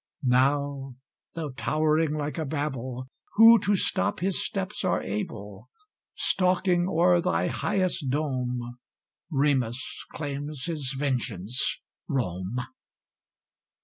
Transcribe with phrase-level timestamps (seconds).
[0.25, 0.95] Now,
[1.35, 5.69] though towering like a Babel, Who to stop his steps are able?
[6.15, 8.79] Stalking o'er thy highest dome,
[9.29, 12.57] Remus claims his vengeance, Rome!